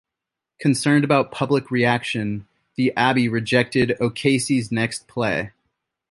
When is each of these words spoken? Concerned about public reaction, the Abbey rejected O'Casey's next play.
Concerned 0.59 1.03
about 1.03 1.31
public 1.31 1.69
reaction, 1.69 2.47
the 2.73 2.91
Abbey 2.97 3.27
rejected 3.29 3.95
O'Casey's 4.01 4.71
next 4.71 5.07
play. 5.07 5.51